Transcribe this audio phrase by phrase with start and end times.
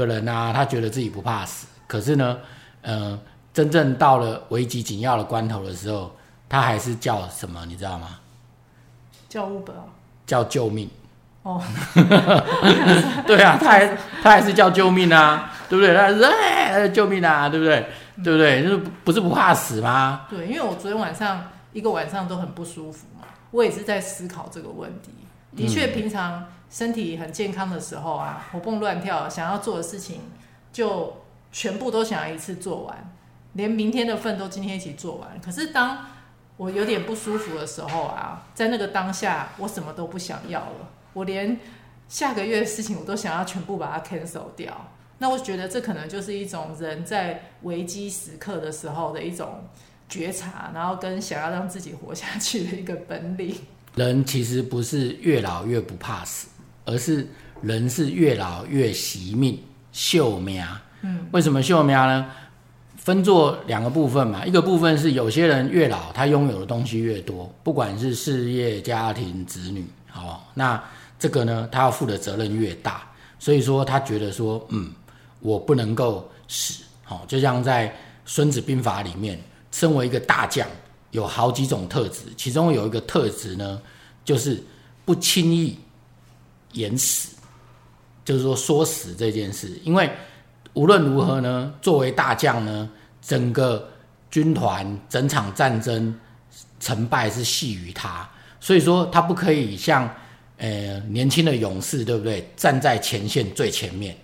[0.00, 2.38] 有人啊，他觉得自己不怕死，可是呢，
[2.82, 3.18] 呃，
[3.52, 6.14] 真正到了危急紧要的关头的时候，
[6.48, 7.64] 他还是叫什么？
[7.66, 8.18] 你知道吗？
[9.28, 9.72] 叫 Uber，
[10.26, 10.88] 叫救命。
[11.42, 11.62] 哦，
[13.26, 15.94] 对啊，他还他还是叫救命啊，对不对？
[15.94, 17.86] 他是哎，救命啊，对不对？
[18.16, 18.62] 嗯、对不对？
[18.62, 20.26] 就是不是不怕死吗？
[20.28, 25.10] 对，因为我昨天晚上一个晚上都很不舒服嘛，我也是在思考这个问题。
[25.56, 30.20] 的确，平常身体很健康的时候啊，活蹦乱跳，想要做的事情
[30.72, 33.12] 就全部都想要一次做完，
[33.54, 35.40] 连明天的份都今天一起做完。
[35.44, 36.06] 可是当
[36.56, 40.90] 我有点不舒服的时候啊，在那个当下，我什么都不想要了。
[41.12, 41.58] 我连
[42.08, 49.64] 下个月的事情我都想要全部把它 cancel 掉，那我觉得这可能就是一种人在危机时刻的时候的一种
[50.08, 53.56] 觉察，然后跟想要让自己活下去的一个本领。
[53.94, 56.48] 人其实不是越老越不怕死，
[56.84, 57.26] 而是
[57.62, 59.58] 人是越老越惜命、
[59.92, 60.64] 惜命。
[61.02, 62.26] 嗯，为什么惜命呢？
[62.96, 70.82] 分作两个部分嘛，一个部分是有些人越老，他拥有的东西越多，不管是事业、家庭、子女，好，那。
[71.22, 73.02] 这个呢，他要负的责任越大，
[73.38, 74.90] 所以说他觉得说，嗯，
[75.40, 77.88] 我不能够死，好，就像在
[78.24, 79.38] 《孙子兵法》里面，
[79.70, 80.66] 身为一个大将，
[81.10, 83.80] 有好几种特质，其中有一个特质呢，
[84.24, 84.62] 就是
[85.04, 85.78] 不轻易
[86.72, 87.36] 言死，
[88.24, 90.10] 就是说说死这件事，因为
[90.74, 92.88] 无论如何呢，作为大将呢，
[93.22, 93.88] 整个
[94.30, 96.14] 军团整场战争
[96.78, 98.28] 成败是系于他，
[98.60, 100.08] 所以说他不可以像。
[100.62, 102.46] 呃，年轻的勇士，对不对？
[102.54, 104.14] 站在前线最前面，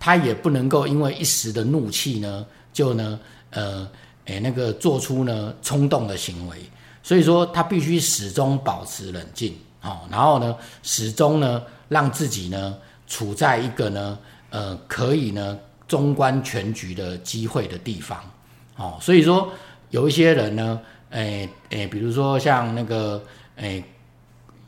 [0.00, 3.20] 他也不能够因为一时的怒气呢，就呢，
[3.50, 3.86] 呃，
[4.26, 6.58] 诶，那个做出呢冲动的行为。
[7.02, 14.18] 所以说，他必须始终保持冷静，哦，然后呢，始终呢，让自己呢处在一个呢，
[14.50, 18.20] 呃，可以呢纵观全局的机会的地方，
[18.76, 19.50] 哦，所以说
[19.90, 23.22] 有一些人呢，诶诶，比如说像那个，
[23.56, 23.82] 诶，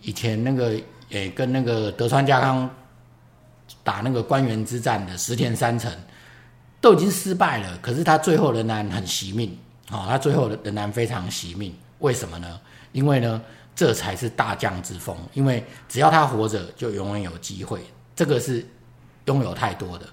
[0.00, 0.72] 以前那个。
[1.14, 2.70] 诶，跟那个德川家康
[3.84, 5.92] 打那个关原之战的石田三成，
[6.82, 9.56] 都已经失败了，可是他最后仍然很惜命，
[9.88, 12.60] 啊，他最后仍然非常惜命，为什么呢？
[12.90, 13.40] 因为呢，
[13.74, 17.80] 这才是大将之风，因为只要他活着，就永远有机会，
[18.16, 18.66] 这个是
[19.26, 20.06] 拥有太多的，